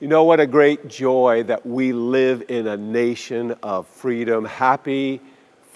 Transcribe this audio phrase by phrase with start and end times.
[0.00, 4.44] You know what a great joy that we live in a nation of freedom.
[4.44, 5.20] Happy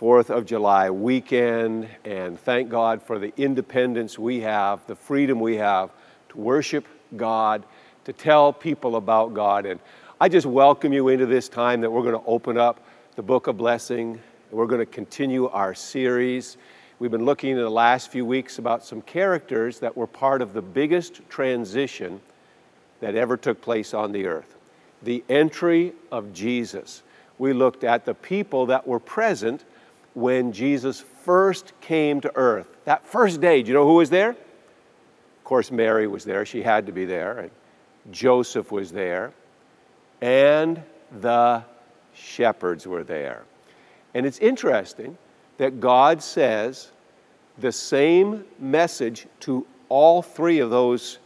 [0.01, 5.57] 4th of July weekend, and thank God for the independence we have, the freedom we
[5.59, 5.91] have
[6.31, 7.65] to worship God,
[8.07, 9.67] to tell people about God.
[9.67, 9.79] And
[10.21, 13.47] I just welcome you into this time that we're going to open up the book
[13.47, 14.21] of blessing.
[14.51, 16.57] We're going to continue our series.
[16.99, 20.55] We've been looking in the last few weeks about some characters that were part of
[20.55, 22.21] the biggest transition
[23.01, 24.59] that ever took place on the earth
[25.03, 27.03] the entry of Jesus.
[27.39, 29.65] We looked at the people that were present
[30.15, 32.67] when Jesus first came to earth.
[32.85, 34.31] That first day, do you know who was there?
[34.31, 36.45] Of course, Mary was there.
[36.45, 37.39] She had to be there.
[37.39, 37.51] And
[38.11, 39.33] Joseph was there.
[40.21, 40.83] And
[41.21, 41.63] the
[42.15, 43.45] shepherds were there.
[44.15, 45.17] And it's interesting
[45.59, 46.91] that God says
[47.59, 51.19] the same message to all three of those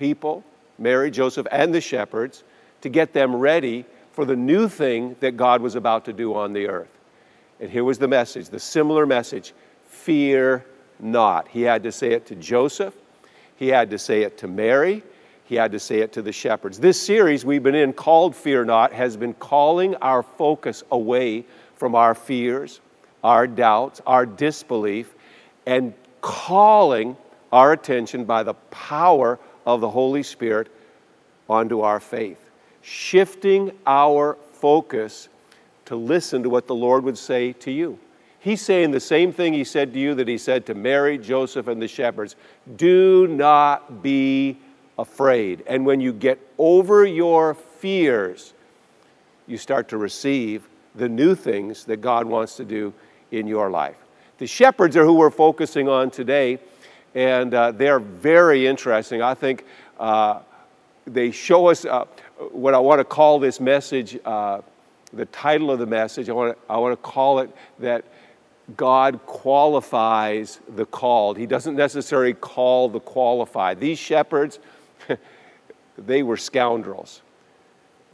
[0.00, 0.42] people,
[0.78, 2.42] Mary, Joseph, and the shepherds,
[2.80, 6.54] to get them ready for the new thing that God was about to do on
[6.54, 6.98] the earth.
[7.60, 9.52] And here was the message, the similar message
[9.84, 10.64] fear
[10.98, 11.46] not.
[11.48, 12.94] He had to say it to Joseph,
[13.56, 15.02] he had to say it to Mary,
[15.44, 16.78] he had to say it to the shepherds.
[16.78, 21.44] This series we've been in, called Fear Not, has been calling our focus away
[21.76, 22.80] from our fears,
[23.22, 25.14] our doubts, our disbelief,
[25.66, 25.92] and
[26.22, 27.18] calling
[27.52, 30.68] our attention by the power of the Holy Spirit
[31.48, 32.50] onto our faith,
[32.82, 35.28] shifting our focus
[35.86, 37.98] to listen to what the Lord would say to you.
[38.38, 41.66] He's saying the same thing he said to you that he said to Mary, Joseph,
[41.66, 42.36] and the shepherds
[42.76, 44.58] Do not be
[44.98, 45.62] afraid.
[45.66, 48.54] And when you get over your fears,
[49.46, 52.94] you start to receive the new things that God wants to do
[53.30, 53.96] in your life.
[54.38, 56.60] The shepherds are who we're focusing on today
[57.14, 59.22] and uh, they're very interesting.
[59.22, 59.64] I think
[59.98, 60.40] uh,
[61.06, 62.04] they show us uh,
[62.52, 64.60] what I want to call this message, uh,
[65.12, 66.28] the title of the message.
[66.28, 68.04] I want to, I want to call it that
[68.76, 71.36] God qualifies the called.
[71.36, 73.80] He doesn't necessarily call the qualified.
[73.80, 74.58] These shepherds,
[75.98, 77.22] they were scoundrels.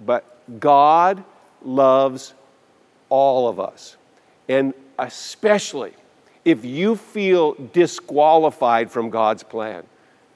[0.05, 0.25] But
[0.61, 1.25] God
[1.63, 2.35] loves
[3.09, 3.97] all of us,
[4.49, 5.93] and especially
[6.47, 9.83] if you feel disqualified from God's plan,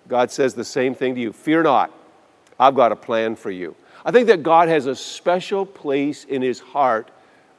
[0.09, 1.93] God says the same thing to you Fear not,
[2.59, 3.77] I've got a plan for you.
[4.05, 7.11] I think that God has a special place in his heart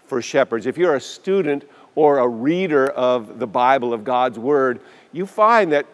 [0.06, 0.66] for shepherds.
[0.66, 1.64] If you're a student
[1.96, 4.82] or a reader of the Bible, of God's Word,
[5.14, 5.86] you find that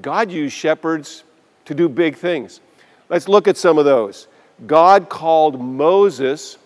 [0.00, 1.24] God used shepherds
[1.64, 2.60] to do big things.
[3.08, 4.28] Let's look at some of those.
[4.68, 6.58] God called Moses,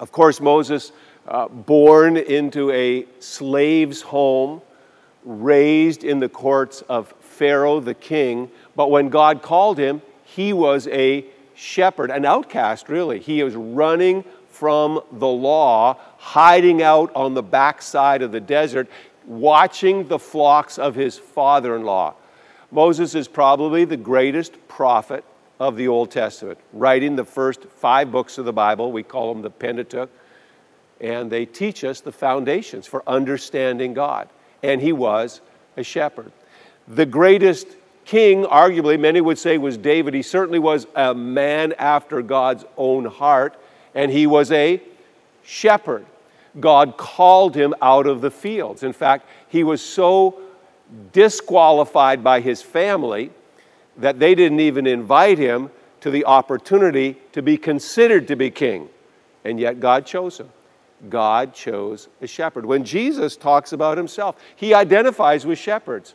[0.00, 0.92] of course, Moses
[1.28, 4.62] uh, born into a slave's home,
[5.24, 8.50] raised in the courts of Pharaoh the king.
[8.74, 11.24] But when God called him, he was a
[11.54, 13.18] shepherd, an outcast, really.
[13.18, 18.88] He was running from the law, hiding out on the backside of the desert,
[19.26, 22.14] watching the flocks of his father in law.
[22.70, 25.24] Moses is probably the greatest prophet
[25.60, 28.92] of the Old Testament, writing the first five books of the Bible.
[28.92, 30.10] We call them the Pentateuch
[31.00, 34.28] and they teach us the foundations for understanding God.
[34.62, 35.40] And he was
[35.76, 36.32] a shepherd.
[36.88, 37.68] The greatest
[38.04, 40.14] king, arguably, many would say, was David.
[40.14, 43.54] He certainly was a man after God's own heart,
[43.94, 44.82] and he was a
[45.44, 46.06] shepherd.
[46.58, 48.82] God called him out of the fields.
[48.82, 50.40] In fact, he was so
[51.12, 53.30] disqualified by his family
[53.96, 55.70] that they didn't even invite him
[56.00, 58.88] to the opportunity to be considered to be king.
[59.44, 60.48] And yet God chose him.
[61.08, 62.66] God chose a shepherd.
[62.66, 66.14] When Jesus talks about himself, he identifies with shepherds.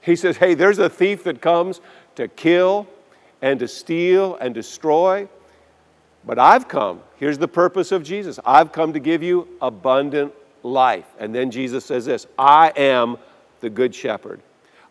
[0.00, 1.80] He says, Hey, there's a thief that comes
[2.16, 2.88] to kill
[3.40, 5.28] and to steal and destroy,
[6.24, 7.00] but I've come.
[7.16, 10.32] Here's the purpose of Jesus I've come to give you abundant
[10.62, 11.06] life.
[11.18, 13.18] And then Jesus says this I am
[13.60, 14.40] the good shepherd.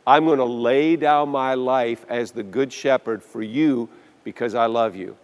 [0.05, 3.87] I'm going to lay down my life as the good shepherd for you
[4.23, 5.15] because I love you.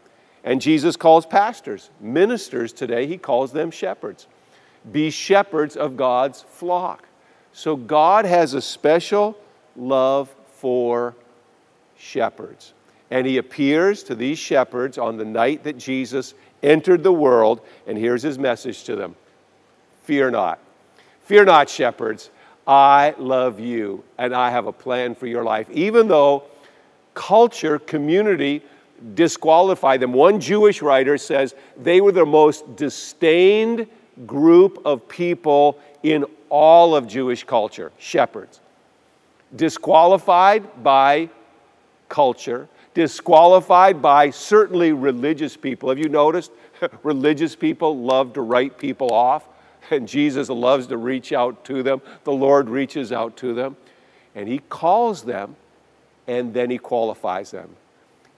[0.44, 4.28] And Jesus calls pastors, ministers today, he calls them shepherds.
[4.92, 7.08] Be shepherds of God's flock.
[7.52, 9.38] So God has a special
[9.76, 11.16] love for
[11.98, 12.74] shepherds.
[13.10, 17.98] And he appears to these shepherds on the night that Jesus entered the world, and
[17.98, 19.16] here's his message to them
[20.04, 20.60] Fear not.
[21.24, 22.30] Fear not, shepherds.
[22.66, 25.70] I love you, and I have a plan for your life.
[25.70, 26.44] Even though
[27.14, 28.62] culture, community,
[29.14, 30.14] disqualify them.
[30.14, 33.88] One Jewish writer says they were the most disdained
[34.26, 38.60] group of people in all of Jewish culture shepherds.
[39.56, 41.30] Disqualified by
[42.10, 45.90] culture, disqualified by certainly religious people.
[45.90, 46.52] Have you noticed?
[47.04, 49.48] religious people love to write people off,
[49.90, 52.02] and Jesus loves to reach out to them.
[52.24, 53.78] The Lord reaches out to them,
[54.36, 55.56] and He calls them,
[56.28, 57.76] and then He qualifies them.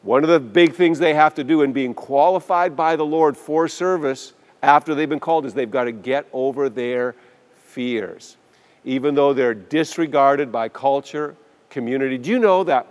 [0.01, 3.36] One of the big things they have to do in being qualified by the Lord
[3.36, 7.16] for service after they've been called is they've got to get over their
[7.54, 8.38] fears.
[8.86, 11.36] Even though they're disregarded by culture,
[11.69, 12.18] community.
[12.18, 12.88] Do you know that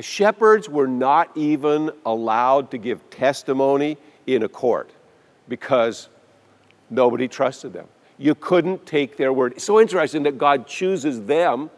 [0.00, 3.96] shepherds were not even allowed to give testimony
[4.26, 4.90] in a court
[5.48, 6.08] because
[6.90, 7.86] nobody trusted them?
[8.18, 9.52] You couldn't take their word.
[9.52, 11.70] It's so interesting that God chooses them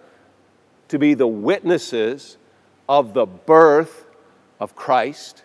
[0.87, 2.39] to be the witnesses
[2.89, 4.07] of the birth
[4.61, 5.45] of Christ.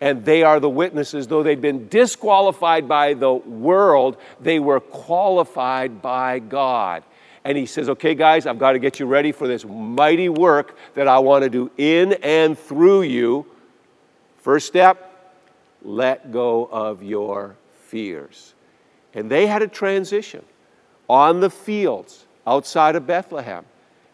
[0.00, 6.02] And they are the witnesses, though they'd been disqualified by the world, they were qualified
[6.02, 7.02] by God.
[7.44, 10.76] And he says, Okay, guys, I've got to get you ready for this mighty work
[10.94, 13.46] that I want to do in and through you.
[14.38, 15.12] First step,
[15.82, 17.56] let go of your
[17.86, 18.54] fears.
[19.14, 20.44] And they had a transition
[21.08, 23.64] on the fields outside of Bethlehem.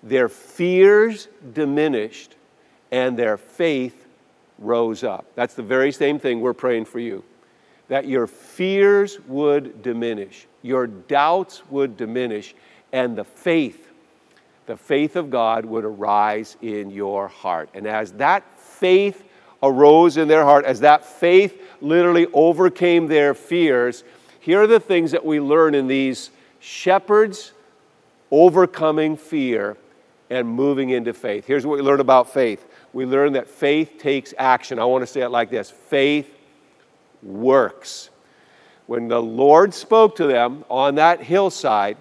[0.03, 2.37] Their fears diminished
[2.93, 4.07] and their faith
[4.59, 5.25] rose up.
[5.35, 7.25] That's the very same thing we're praying for you.
[7.89, 12.55] That your fears would diminish, your doubts would diminish,
[12.93, 13.89] and the faith,
[14.67, 17.71] the faith of God would arise in your heart.
[17.75, 19.25] And as that faith
[19.63, 24.05] arose in their heart, as that faith literally overcame their fears,
[24.41, 26.31] here are the things that we learn in these
[26.61, 27.53] shepherds
[28.31, 29.77] overcoming fear
[30.33, 31.47] and moving into faith.
[31.47, 32.65] Here's what we learn about faith
[32.95, 34.79] we learn that faith takes action.
[34.79, 36.35] I want to say it like this faith
[37.23, 38.09] works.
[38.87, 41.99] When the Lord spoke to them on that hillside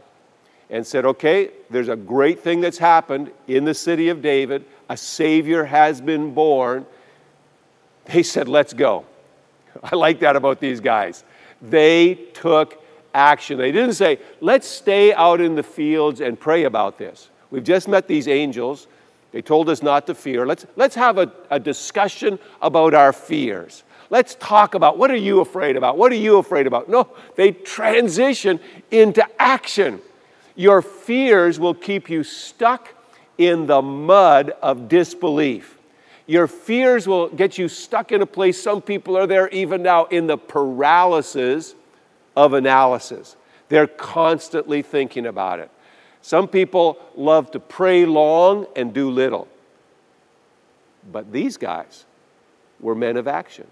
[0.70, 4.96] and said, Okay, there's a great thing that's happened in the city of David, a
[4.96, 6.86] Savior has been born,
[8.06, 9.06] they said, Let's go.
[9.84, 11.26] I like that about these guys.
[11.62, 12.82] They took
[13.14, 13.58] action.
[13.58, 17.30] They didn't say, Let's stay out in the fields and pray about this.
[17.52, 18.88] We've just met these angels.
[19.32, 20.46] They told us not to fear.
[20.46, 23.84] Let's, let's have a, a discussion about our fears.
[24.10, 25.98] Let's talk about what are you afraid about?
[25.98, 26.90] What are you afraid about?
[26.90, 28.60] No, they transition
[28.90, 30.02] into action.
[30.56, 32.90] Your fears will keep you stuck
[33.38, 35.78] in the mud of disbelief.
[36.28, 40.06] Your fears will get you stuck in a place, some people are there even now,
[40.06, 41.74] in the paralysis
[42.36, 43.36] of analysis.
[43.70, 45.72] They're constantly thinking about it.
[46.22, 49.48] Some people love to pray long and do little.
[51.12, 52.06] But these guys
[52.80, 53.68] were men of action.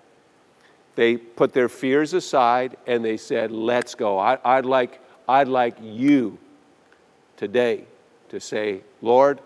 [0.96, 4.18] They put their fears aside and they said, Let's go.
[4.18, 6.38] I, would like, I'd like you
[7.38, 7.86] today
[8.30, 9.40] to say, Lord,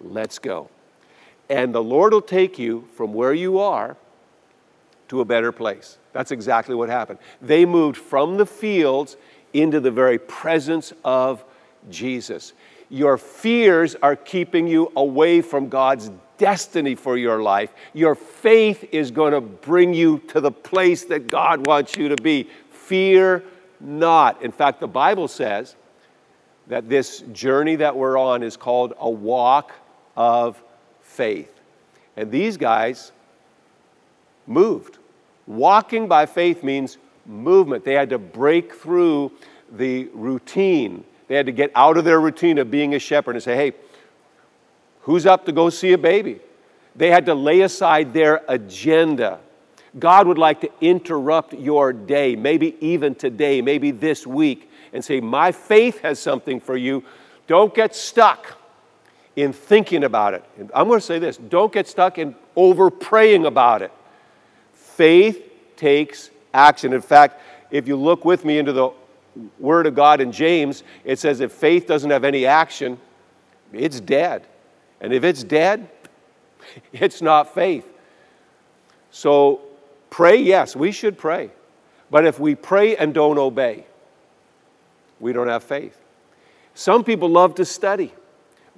[0.00, 0.68] let's go.
[1.48, 3.96] And the Lord will take you from where you are
[5.08, 5.98] to a better place.
[6.12, 7.18] That's exactly what happened.
[7.40, 9.16] They moved from the fields
[9.52, 11.42] into the very presence of
[11.90, 12.52] Jesus.
[12.88, 17.72] Your fears are keeping you away from God's destiny for your life.
[17.92, 22.16] Your faith is going to bring you to the place that God wants you to
[22.22, 22.48] be.
[22.70, 23.44] Fear
[23.80, 24.42] not.
[24.42, 25.76] In fact, the Bible says
[26.68, 29.72] that this journey that we're on is called a walk
[30.16, 30.62] of
[31.02, 31.52] faith.
[32.16, 33.12] And these guys
[34.46, 34.98] moved.
[35.46, 37.84] Walking by faith means movement.
[37.84, 39.32] They had to break through
[39.70, 43.42] the routine they had to get out of their routine of being a shepherd and
[43.42, 43.72] say, hey,
[45.02, 46.40] who's up to go see a baby?
[46.96, 49.38] They had to lay aside their agenda.
[49.98, 55.20] God would like to interrupt your day, maybe even today, maybe this week, and say,
[55.20, 57.04] My faith has something for you.
[57.46, 58.58] Don't get stuck
[59.36, 60.44] in thinking about it.
[60.74, 63.92] I'm going to say this don't get stuck in over praying about it.
[64.74, 65.42] Faith
[65.76, 66.92] takes action.
[66.92, 68.90] In fact, if you look with me into the
[69.58, 72.98] Word of God in James, it says if faith doesn't have any action,
[73.72, 74.46] it's dead.
[75.00, 75.88] And if it's dead,
[76.92, 77.86] it's not faith.
[79.10, 79.60] So
[80.10, 81.50] pray, yes, we should pray.
[82.10, 83.84] But if we pray and don't obey,
[85.20, 85.98] we don't have faith.
[86.74, 88.12] Some people love to study.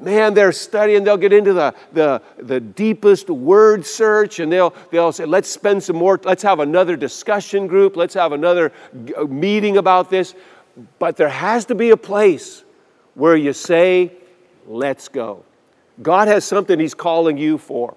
[0.00, 5.12] Man, they're studying, they'll get into the, the, the deepest word search and they'll, they'll
[5.12, 8.72] say, let's spend some more, let's have another discussion group, let's have another
[9.16, 10.34] uh, meeting about this.
[10.98, 12.64] But there has to be a place
[13.14, 14.12] where you say,
[14.66, 15.44] let's go.
[16.00, 17.94] God has something He's calling you for,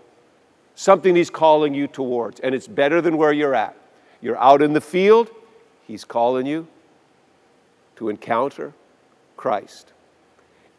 [0.76, 3.78] something He's calling you towards, and it's better than where you're at.
[4.20, 5.30] You're out in the field,
[5.88, 6.68] He's calling you
[7.96, 8.74] to encounter
[9.38, 9.94] Christ.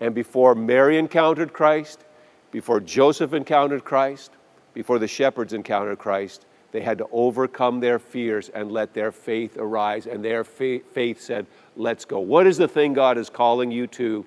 [0.04, 2.04] And before Mary encountered Christ,
[2.50, 4.32] before Joseph encountered Christ,
[4.74, 9.56] before the shepherds encountered Christ, they had to overcome their fears and let their faith
[9.56, 10.06] arise.
[10.06, 12.20] And their faith said, Let's go.
[12.20, 14.26] What is the thing God is calling you to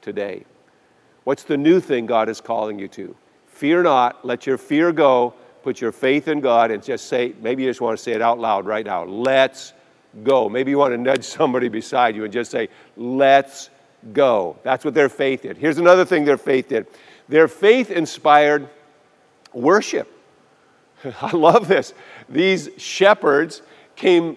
[0.00, 0.46] today?
[1.24, 3.14] What's the new thing God is calling you to?
[3.48, 7.64] Fear not, let your fear go, put your faith in God, and just say, maybe
[7.64, 9.04] you just want to say it out loud right now.
[9.04, 9.74] Let's
[10.24, 10.48] go.
[10.48, 13.68] Maybe you want to nudge somebody beside you and just say, Let's
[14.12, 14.58] go.
[14.62, 15.56] That's what their faith did.
[15.56, 16.86] Here's another thing their faith did
[17.28, 18.68] their faith inspired
[19.52, 20.10] worship.
[21.22, 21.94] I love this.
[22.28, 23.62] These shepherds
[23.96, 24.36] came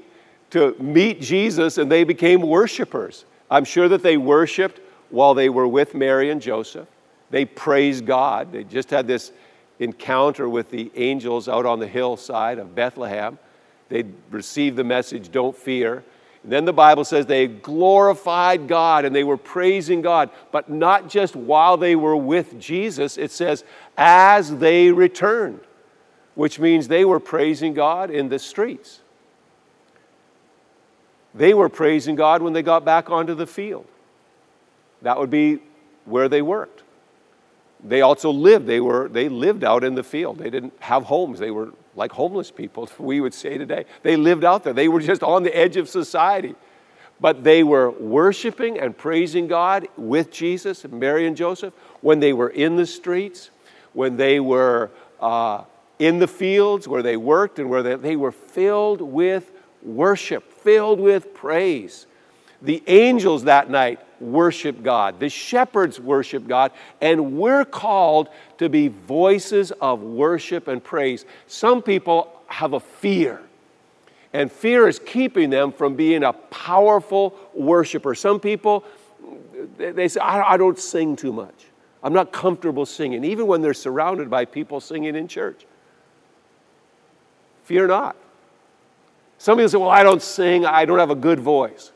[0.52, 3.26] to meet Jesus and they became worshipers.
[3.50, 4.80] I'm sure that they worshiped
[5.10, 6.88] while they were with Mary and Joseph.
[7.32, 8.52] They praised God.
[8.52, 9.32] They just had this
[9.80, 13.38] encounter with the angels out on the hillside of Bethlehem.
[13.90, 16.04] They received the message, don't fear.
[16.48, 21.36] Then the Bible says they glorified God and they were praising God, but not just
[21.36, 23.18] while they were with Jesus.
[23.18, 23.64] It says,
[23.98, 25.62] as they returned,
[26.36, 29.00] which means they were praising God in the streets.
[31.34, 33.88] They were praising God when they got back onto the field.
[35.02, 35.60] That would be
[36.06, 36.84] where they worked.
[37.84, 38.68] They also lived.
[38.68, 40.38] They, were, they lived out in the field.
[40.38, 41.40] They didn't have homes.
[41.40, 43.86] They were like homeless people, we would say today.
[44.04, 44.74] They lived out there.
[44.74, 46.56] They were just on the edge of society.
[47.20, 52.34] But they were worshiping and praising God with Jesus and Mary and Joseph when they
[52.34, 53.52] were in the streets,
[53.94, 55.64] when they were uh,
[55.98, 59.50] in the fields where they worked, and where they, they were filled with
[59.82, 62.06] worship, filled with praise.
[62.62, 68.88] The angels that night worship God, the shepherds worship God, and we're called to be
[68.88, 71.26] voices of worship and praise.
[71.48, 73.42] Some people have a fear,
[74.34, 78.16] and fear is keeping them from being a powerful worshiper.
[78.16, 78.86] Some people,
[79.78, 81.66] they say, I don't sing too much.
[82.04, 85.66] I'm not comfortable singing, even when they're surrounded by people singing in church.
[87.64, 88.16] Fear not.
[89.40, 91.92] Some people say, Well, I don't sing, I don't have a good voice.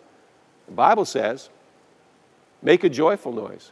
[0.66, 1.50] The Bible says,
[2.62, 3.72] make a joyful noise.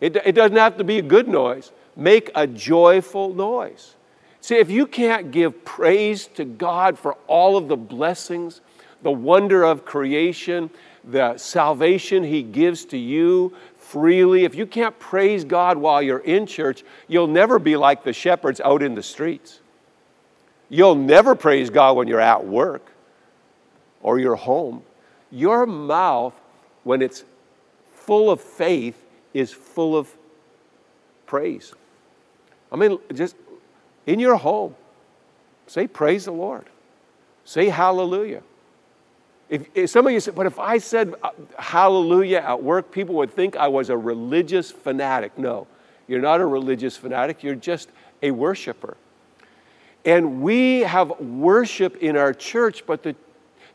[0.00, 3.94] It, it doesn't have to be a good noise, make a joyful noise.
[4.40, 8.60] See, if you can't give praise to God for all of the blessings,
[9.02, 10.70] the wonder of creation,
[11.02, 16.46] the salvation He gives to you freely, if you can't praise God while you're in
[16.46, 19.60] church, you'll never be like the shepherds out in the streets.
[20.68, 22.90] You'll never praise God when you're at work
[24.02, 24.82] or you're home.
[25.30, 26.34] Your mouth,
[26.84, 27.24] when it's
[28.06, 29.02] full of faith,
[29.34, 30.08] is full of
[31.26, 31.74] praise.
[32.72, 33.36] I mean, just
[34.06, 34.74] in your home,
[35.66, 36.66] say, Praise the Lord.
[37.44, 38.42] Say hallelujah.
[39.48, 43.14] If, if some of you said, but if I said uh, hallelujah at work, people
[43.16, 45.38] would think I was a religious fanatic.
[45.38, 45.68] No,
[46.08, 47.88] you're not a religious fanatic, you're just
[48.22, 48.96] a worshiper.
[50.04, 53.14] And we have worship in our church, but the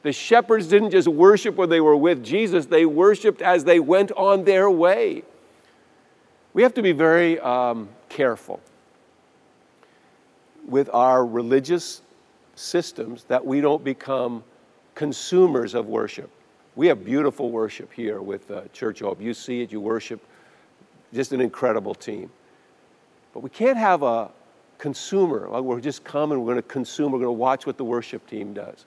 [0.03, 4.11] the shepherds didn't just worship when they were with Jesus, they worshiped as they went
[4.13, 5.23] on their way.
[6.53, 8.59] We have to be very um, careful
[10.67, 12.01] with our religious
[12.55, 14.43] systems that we don't become
[14.95, 16.29] consumers of worship.
[16.75, 19.21] We have beautiful worship here with uh, Church Hope.
[19.21, 20.21] You see it, you worship,
[21.13, 22.31] just an incredible team.
[23.33, 24.31] But we can't have a
[24.77, 25.61] consumer.
[25.61, 28.53] We're just coming, we're going to consume, we're going to watch what the worship team
[28.53, 28.85] does.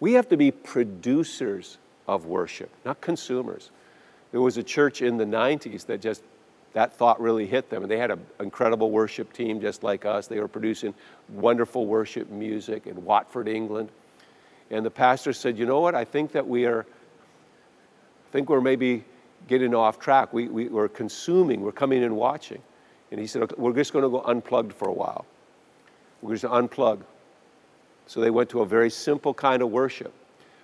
[0.00, 1.78] We have to be producers
[2.08, 3.70] of worship, not consumers.
[4.32, 6.22] There was a church in the 90s that just,
[6.72, 7.82] that thought really hit them.
[7.82, 10.26] And they had an incredible worship team just like us.
[10.26, 10.94] They were producing
[11.28, 13.90] wonderful worship music in Watford, England.
[14.70, 15.94] And the pastor said, You know what?
[15.94, 19.04] I think that we are, I think we're maybe
[19.48, 20.32] getting off track.
[20.32, 22.62] We, we, we're consuming, we're coming and watching.
[23.10, 25.26] And he said, okay, We're just going to go unplugged for a while.
[26.22, 27.02] We're just going to unplug.
[28.10, 30.12] So they went to a very simple kind of worship.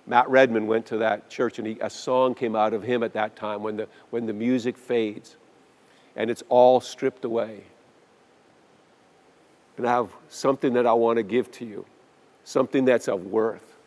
[0.05, 3.13] Matt Redman went to that church, and he, a song came out of him at
[3.13, 5.37] that time when the, when the music fades
[6.17, 7.63] and it's all stripped away.
[9.77, 11.85] And I have something that I want to give to you,
[12.43, 13.77] something that's of worth.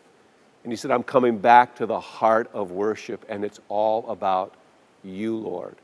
[0.65, 4.55] And he said, I'm coming back to the heart of worship, and it's all about
[5.05, 5.77] you, Lord.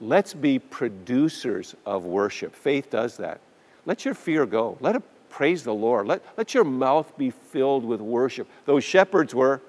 [0.00, 2.54] Let's be producers of worship.
[2.54, 3.40] Faith does that.
[3.86, 4.78] Let your fear go.
[4.80, 5.02] Let it
[5.36, 6.06] Praise the Lord.
[6.06, 8.48] Let, let your mouth be filled with worship.
[8.64, 9.60] Those shepherds were.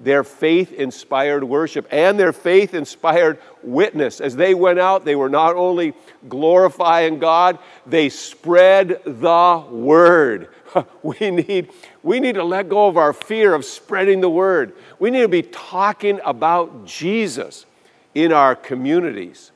[0.00, 4.20] Their faith inspired worship and their faith inspired witness.
[4.20, 5.94] As they went out, they were not only
[6.28, 10.48] glorifying God, they spread the word.
[11.04, 11.70] We need,
[12.02, 14.72] we need to let go of our fear of spreading the word.
[14.98, 17.66] We need to be talking about Jesus
[18.16, 19.52] in our communities.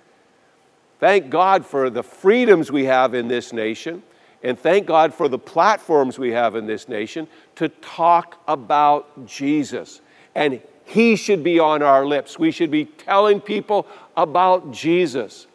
[1.00, 4.04] Thank God for the freedoms we have in this nation
[4.42, 7.26] And thank God for the platforms we have in this nation
[7.56, 10.00] to talk about Jesus.
[10.34, 12.38] And He should be on our lips.
[12.38, 15.46] We should be telling people about Jesus.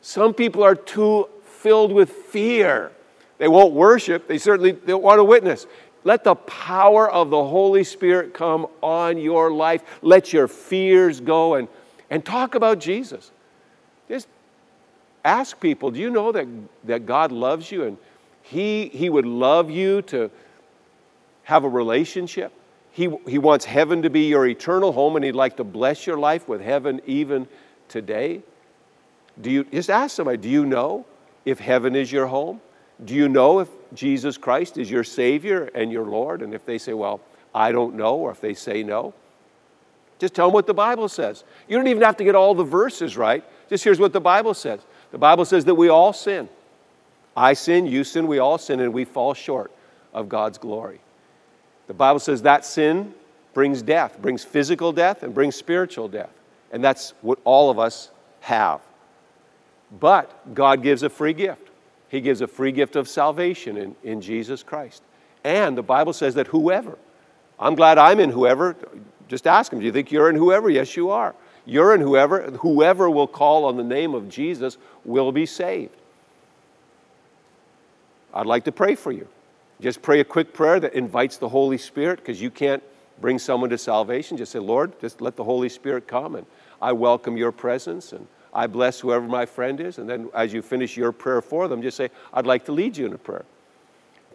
[0.00, 2.90] Some people are too filled with fear.
[3.38, 5.66] They won't worship, they certainly don't want to witness.
[6.04, 9.82] Let the power of the Holy Spirit come on your life.
[10.02, 11.66] Let your fears go and,
[12.10, 13.30] and talk about Jesus.
[15.24, 16.46] Ask people do you know that,
[16.84, 17.98] that God loves you and
[18.42, 20.30] he, he would love you to
[21.44, 22.52] have a relationship?
[22.92, 26.16] He, he wants heaven to be your eternal home and He'd like to bless your
[26.16, 27.48] life with heaven even
[27.88, 28.42] today.
[29.40, 31.04] Do you, just ask somebody, do you know
[31.44, 32.60] if heaven is your home?
[33.04, 36.40] Do you know if Jesus Christ is your Savior and your Lord?
[36.40, 37.20] And if they say, Well,
[37.52, 39.12] I don't know, or if they say no,
[40.20, 41.42] just tell them what the Bible says.
[41.66, 43.44] You don't even have to get all the verses right.
[43.68, 44.80] Just here's what the Bible says
[45.14, 46.48] the Bible says that we all sin.
[47.36, 49.70] I sin, you sin, we all sin, and we fall short
[50.12, 50.98] of God's glory.
[51.86, 53.14] The Bible says that sin
[53.52, 56.32] brings death, brings physical death, and brings spiritual death.
[56.72, 58.80] And that's what all of us have.
[60.00, 61.70] But God gives a free gift.
[62.08, 65.04] He gives a free gift of salvation in, in Jesus Christ.
[65.44, 66.98] And the Bible says that whoever,
[67.60, 68.74] I'm glad I'm in whoever,
[69.28, 70.68] just ask him, do you think you're in whoever?
[70.68, 71.36] Yes, you are.
[71.66, 72.50] You're in whoever.
[72.50, 75.94] Whoever will call on the name of Jesus will be saved.
[78.32, 79.28] I'd like to pray for you.
[79.80, 82.82] Just pray a quick prayer that invites the Holy Spirit because you can't
[83.20, 84.36] bring someone to salvation.
[84.36, 86.46] Just say, Lord, just let the Holy Spirit come and
[86.82, 89.98] I welcome your presence and I bless whoever my friend is.
[89.98, 92.96] And then as you finish your prayer for them, just say, I'd like to lead
[92.96, 93.44] you in a prayer.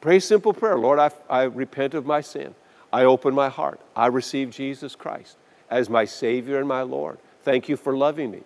[0.02, 2.56] Pray a simple prayer Lord, I, I repent of my sin.
[2.92, 3.80] I open my heart.
[3.96, 5.38] I receive Jesus Christ
[5.70, 7.18] as my Savior and my Lord.
[7.44, 8.42] Thank you for loving me.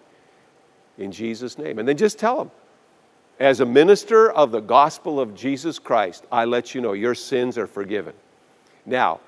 [0.97, 1.79] In Jesus' name.
[1.79, 2.51] And then just tell them,
[3.39, 7.57] as a minister of the gospel of Jesus Christ, I let you know your sins
[7.57, 8.13] are forgiven.
[8.85, 9.21] Now,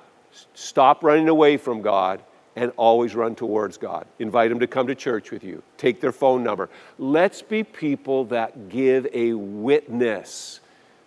[0.53, 2.21] stop running away from God
[2.55, 4.05] and always run towards God.
[4.19, 5.61] Invite them to come to church with you.
[5.77, 6.69] Take their phone number.
[6.97, 10.61] Let's be people that give a witness.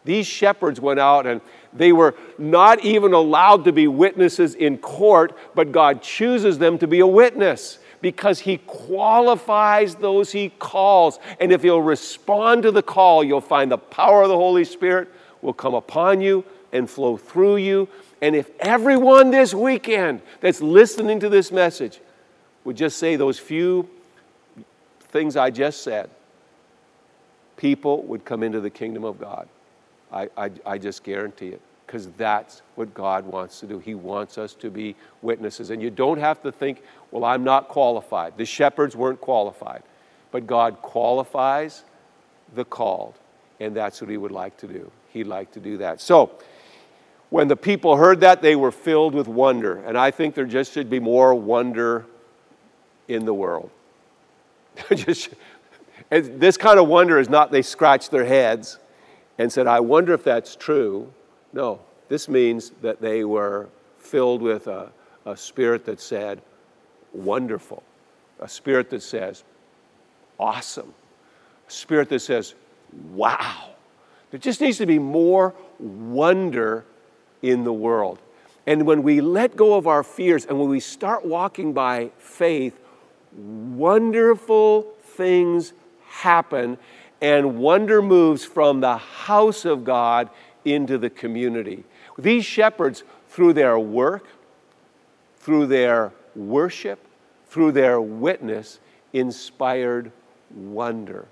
[0.09, 1.43] These shepherds went out and
[1.75, 6.87] they were not even allowed to be witnesses in court, but God chooses them to
[6.87, 11.19] be a witness because He qualifies those He calls.
[11.39, 15.09] And if you'll respond to the call, you'll find the power of the Holy Spirit
[15.43, 16.43] will come upon you
[16.73, 17.89] and flow through you
[18.21, 22.01] and if everyone this weekend that's listening to this message
[22.65, 23.89] would just say those few
[25.01, 26.11] things I just said,
[27.57, 29.49] people would come into the kingdom of God.
[30.13, 33.79] I, I, I just guarantee it because that's what God wants to do.
[33.79, 35.71] He wants us to be witnesses.
[35.71, 38.37] And you don't have to think, well, I'm not qualified.
[38.37, 39.83] The shepherds weren't qualified.
[40.31, 41.85] But God qualifies
[42.55, 43.15] the called,
[43.61, 44.91] and that's what He would like to do.
[45.11, 46.01] He'd like to do that.
[46.01, 46.31] So,
[47.31, 49.77] when the people heard that, they were filled with wonder.
[49.87, 52.07] And I think there just should be more wonder
[53.07, 53.71] in the world.
[54.95, 55.31] just,
[56.11, 58.79] this kind of wonder is not they scratch their heads
[59.39, 61.13] and said, I wonder if that's true.
[61.53, 64.91] No, this means that they were filled with a,
[65.25, 66.43] a spirit that said,
[67.13, 67.83] wonderful,
[68.41, 69.45] a spirit that says,
[70.39, 70.93] awesome,
[71.67, 72.55] a spirit that says,
[73.13, 73.71] wow.
[74.31, 76.85] There just needs to be more wonder
[77.41, 78.19] in the world.
[78.67, 82.79] And when we let go of our fears and when we start walking by faith,
[83.33, 85.73] wonderful things
[86.09, 86.77] happen
[87.21, 90.31] and wonder moves from the house of God
[90.65, 91.85] into the community.
[92.17, 94.27] These shepherds, through their work,
[95.39, 96.99] through their worship,
[97.49, 98.81] through their witness,
[99.13, 100.13] inspired
[100.55, 101.27] wonder.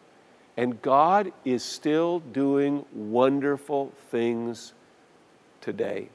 [0.56, 4.72] And God is still doing wonderful things
[5.60, 6.08] today.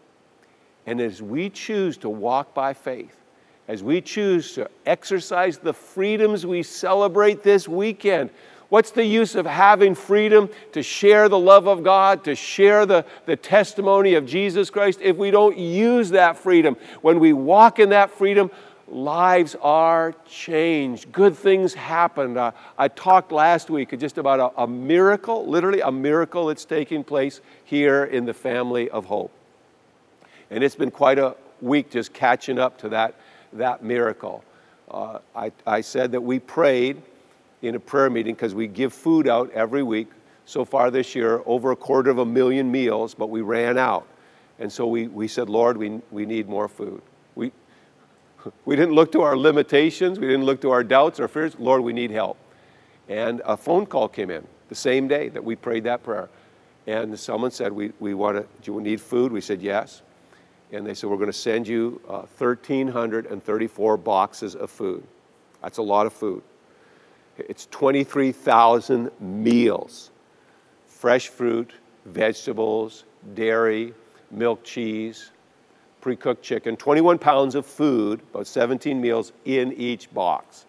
[0.86, 3.16] And as we choose to walk by faith,
[3.68, 8.32] as we choose to exercise the freedoms we celebrate this weekend,
[8.72, 13.06] what's the use of having freedom to share the love of God, to share the,
[13.26, 16.78] the testimony of Jesus Christ, if we don't use that freedom?
[17.02, 18.50] When we walk in that freedom,
[18.88, 21.12] lives are changed.
[21.12, 22.38] Good things happen.
[22.38, 27.04] Uh, I talked last week just about a, a miracle, literally a miracle that's taking
[27.04, 29.32] place here in the family of hope.
[30.50, 33.16] And it's been quite a week just catching up to that,
[33.52, 34.46] that miracle.
[34.90, 37.02] Uh, I, I said that we prayed
[37.62, 40.10] in a prayer meeting because we give food out every week.
[40.46, 44.08] So far this year, over a quarter of a million meals, but we ran out.
[44.60, 47.02] And so we, we said, Lord, we, we need more food.
[47.36, 47.52] We,
[48.66, 51.56] we didn't look to our limitations, we didn't look to our doubts or fears.
[51.58, 52.38] Lord, we need help.
[53.08, 56.30] And a phone call came in the same day that we prayed that prayer.
[56.88, 59.32] And someone said, we, we want to, do you need food?
[59.32, 60.02] We said, yes.
[60.72, 65.04] And they said, we're going to send you uh, 1,334 boxes of food.
[65.62, 66.42] That's a lot of food.
[67.38, 70.12] It's 23,000 meals
[70.86, 71.74] fresh fruit,
[72.06, 73.92] vegetables, dairy,
[74.30, 75.32] milk, cheese,
[76.00, 80.66] pre cooked chicken, 21 pounds of food, about 17 meals in each box.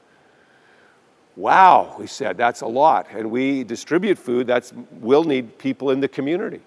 [1.36, 3.08] Wow, we said, that's a lot.
[3.10, 6.60] And we distribute food, that's, we'll need people in the community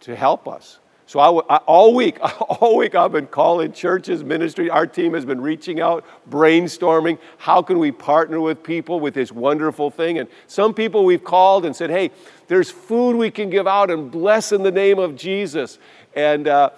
[0.00, 0.78] to help us.
[1.12, 2.16] So I, I, all week,
[2.48, 4.70] all week I've been calling churches, ministry.
[4.70, 7.18] Our team has been reaching out, brainstorming.
[7.36, 10.20] How can we partner with people with this wonderful thing?
[10.20, 12.12] And some people we've called and said, "Hey,
[12.48, 15.78] there's food we can give out and bless in the name of Jesus."
[16.16, 16.70] And uh,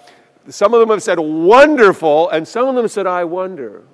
[0.48, 3.84] some of them have said, "Wonderful," and some of them said, "I wonder."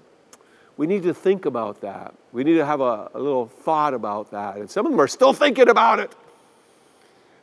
[0.79, 2.15] We need to think about that.
[2.33, 4.57] We need to have a, a little thought about that.
[4.57, 6.17] And some of them are still thinking about it.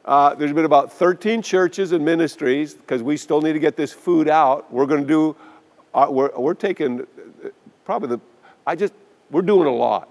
[0.08, 3.92] Uh, there's been about 13 churches and ministries because we still need to get this
[3.92, 4.72] food out.
[4.72, 5.36] We're going to do,
[5.94, 7.50] uh, we're, we're taking uh,
[7.84, 8.20] probably the,
[8.66, 8.94] I just,
[9.32, 10.08] we're doing a lot.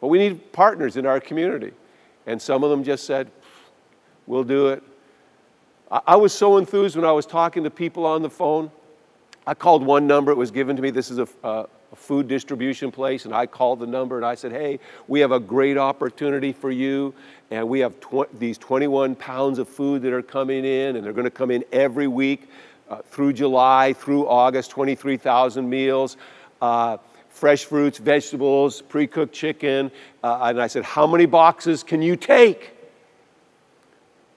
[0.00, 1.72] But we need partners in our community.
[2.26, 3.30] And some of them just said,
[4.26, 4.82] we'll do it.
[5.90, 8.70] I, I was so enthused when I was talking to people on the phone.
[9.46, 10.88] I called one number, it was given to me.
[10.88, 14.34] This is a, uh, a food distribution place, and I called the number and I
[14.34, 17.14] said, Hey, we have a great opportunity for you,
[17.52, 21.12] and we have tw- these 21 pounds of food that are coming in, and they're
[21.12, 22.50] going to come in every week
[22.90, 26.16] uh, through July, through August, 23,000 meals.
[26.60, 26.96] Uh,
[27.28, 29.92] fresh fruits, vegetables, pre cooked chicken.
[30.22, 32.72] Uh, and I said, How many boxes can you take?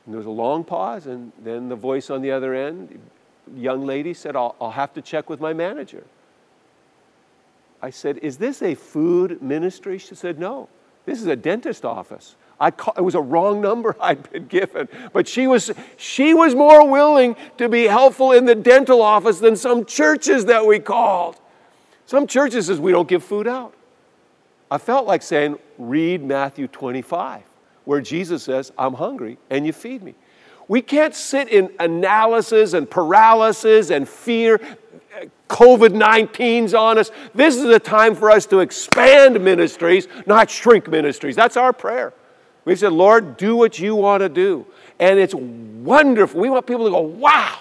[0.05, 2.99] And there was a long pause, and then the voice on the other end,
[3.55, 6.03] young lady, said, I'll, I'll have to check with my manager.
[7.81, 9.97] I said, Is this a food ministry?
[9.97, 10.69] She said, No,
[11.05, 12.35] this is a dentist office.
[12.59, 14.87] I call, it was a wrong number I'd been given.
[15.13, 19.55] But she was, she was more willing to be helpful in the dental office than
[19.55, 21.39] some churches that we called.
[22.05, 23.73] Some churches says we don't give food out.
[24.69, 27.43] I felt like saying, read Matthew 25,
[27.85, 30.15] where Jesus says, I'm hungry and you feed me.
[30.67, 34.59] We can't sit in analysis and paralysis and fear.
[35.49, 37.11] COVID 19's on us.
[37.33, 41.35] This is a time for us to expand ministries, not shrink ministries.
[41.35, 42.13] That's our prayer.
[42.65, 44.65] We've said, Lord, do what you want to do.
[44.99, 46.41] And it's wonderful.
[46.41, 47.57] We want people to go, wow,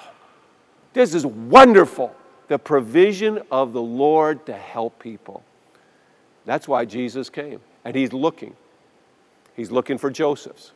[0.92, 2.14] this is wonderful.
[2.48, 5.44] The provision of the Lord to help people.
[6.44, 7.60] That's why Jesus came.
[7.84, 8.56] And he's looking.
[9.54, 10.72] He's looking for Josephs.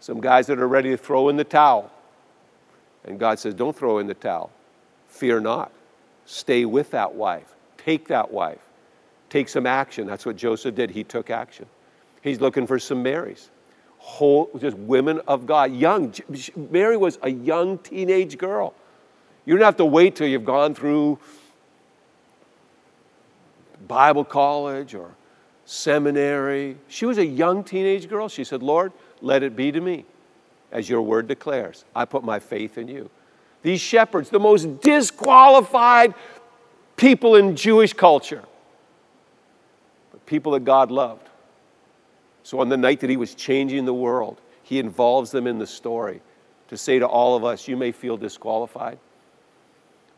[0.00, 1.90] Some guys that are ready to throw in the towel.
[3.04, 4.50] And God says, Don't throw in the towel.
[5.10, 5.70] Fear not.
[6.24, 7.54] Stay with that wife.
[7.76, 8.66] Take that wife.
[9.28, 10.06] Take some action.
[10.06, 10.90] That's what Joseph did.
[10.90, 11.66] He took action.
[12.22, 13.50] He's looking for some Marys.
[13.98, 15.72] Whole, just women of God.
[15.72, 16.14] Young.
[16.56, 18.74] Mary was a young teenage girl.
[19.44, 21.18] You don't have to wait till you've gone through
[23.86, 25.10] Bible college or
[25.64, 26.76] seminary.
[26.88, 28.28] She was a young teenage girl.
[28.28, 30.04] She said, Lord, let it be to me
[30.72, 31.84] as your word declares.
[31.94, 33.10] I put my faith in you.
[33.62, 36.14] These shepherds, the most disqualified
[36.96, 38.42] people in Jewish culture,
[40.12, 41.28] but people that God loved.
[42.42, 45.66] So, on the night that He was changing the world, He involves them in the
[45.66, 46.22] story
[46.68, 48.98] to say to all of us, You may feel disqualified,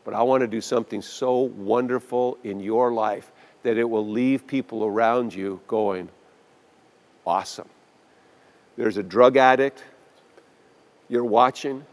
[0.05, 3.31] but I want to do something so wonderful in your life
[3.63, 6.09] that it will leave people around you going,
[7.25, 7.69] Awesome.
[8.77, 9.83] There's a drug addict
[11.09, 11.85] you're watching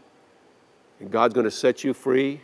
[1.01, 2.39] and God's going to set you free.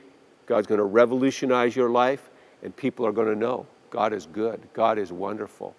[0.48, 2.30] God's going to revolutionize your life,
[2.64, 5.76] and people are going to know God is good, God is wonderful.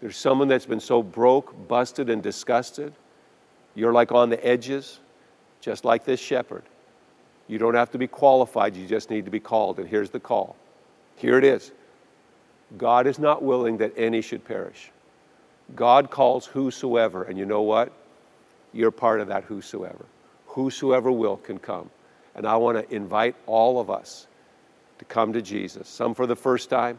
[0.00, 2.92] There's someone that's been so broke, busted, and disgusted.
[3.76, 4.98] You're like on the edges,
[5.60, 6.64] just like this shepherd.
[7.46, 9.78] You don't have to be qualified, you just need to be called.
[9.78, 10.56] And here's the call.
[11.16, 11.72] Here it is
[12.78, 14.90] God is not willing that any should perish.
[15.76, 17.92] God calls whosoever, and you know what?
[18.72, 20.06] You're part of that whosoever
[20.52, 21.90] whosoever will can come.
[22.34, 24.26] And I want to invite all of us
[24.98, 25.88] to come to Jesus.
[25.88, 26.98] Some for the first time,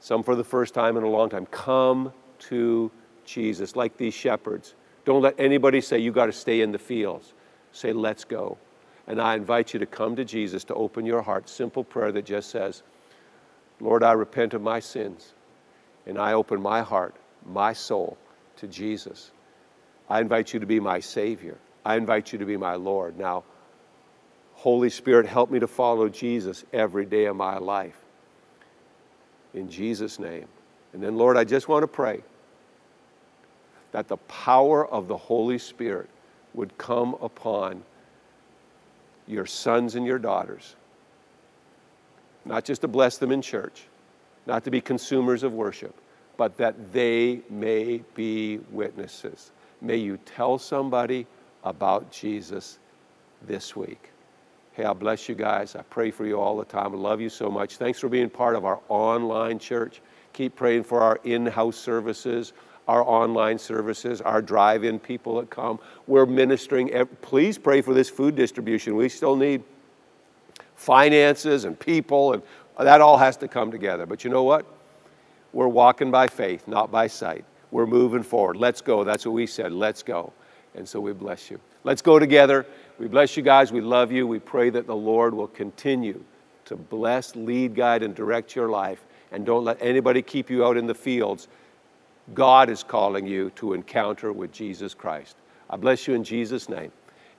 [0.00, 1.46] some for the first time in a long time.
[1.46, 2.12] Come
[2.50, 2.90] to
[3.24, 4.74] Jesus, like these shepherds.
[5.04, 7.32] Don't let anybody say you got to stay in the fields.
[7.72, 8.58] Say, let's go.
[9.06, 11.48] And I invite you to come to Jesus to open your heart.
[11.48, 12.82] Simple prayer that just says,
[13.80, 15.32] Lord, I repent of my sins
[16.06, 18.16] and I open my heart, my soul
[18.56, 19.30] to Jesus.
[20.08, 21.58] I invite you to be my Savior.
[21.84, 23.18] I invite you to be my Lord.
[23.18, 23.44] Now,
[24.54, 28.00] Holy Spirit, help me to follow Jesus every day of my life.
[29.52, 30.46] In Jesus' name.
[30.92, 32.22] And then, Lord, I just want to pray
[33.92, 36.08] that the power of the Holy Spirit
[36.54, 37.82] would come upon
[39.26, 40.76] your sons and your daughters.
[42.44, 43.84] Not just to bless them in church,
[44.46, 45.94] not to be consumers of worship,
[46.36, 49.52] but that they may be witnesses.
[49.80, 51.26] May you tell somebody
[51.64, 52.78] about Jesus
[53.46, 54.10] this week.
[54.72, 55.76] Hey, I bless you guys.
[55.76, 56.94] I pray for you all the time.
[56.94, 57.76] I love you so much.
[57.76, 60.00] Thanks for being part of our online church.
[60.32, 62.52] Keep praying for our in house services,
[62.88, 65.78] our online services, our drive in people that come.
[66.06, 66.90] We're ministering.
[67.22, 68.96] Please pray for this food distribution.
[68.96, 69.62] We still need
[70.74, 72.42] finances and people, and
[72.78, 74.06] that all has to come together.
[74.06, 74.66] But you know what?
[75.52, 77.44] We're walking by faith, not by sight.
[77.70, 78.56] We're moving forward.
[78.56, 79.04] Let's go.
[79.04, 79.72] That's what we said.
[79.72, 80.32] Let's go.
[80.74, 81.60] And so we bless you.
[81.84, 82.66] Let's go together.
[82.98, 83.72] We bless you guys.
[83.72, 84.26] We love you.
[84.26, 86.22] We pray that the Lord will continue
[86.64, 89.04] to bless, lead, guide, and direct your life.
[89.32, 91.48] And don't let anybody keep you out in the fields.
[92.32, 95.36] God is calling you to encounter with Jesus Christ.
[95.68, 96.92] I bless you in Jesus' name.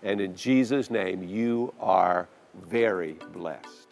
[0.04, 2.28] And in Jesus' name, you are
[2.70, 3.85] very blessed.